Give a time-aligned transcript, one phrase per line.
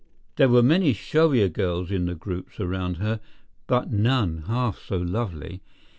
[0.37, 3.19] There were many showier girls in the groups around her,
[3.67, 5.61] but none half so lovely.